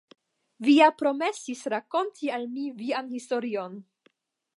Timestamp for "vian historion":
2.81-3.77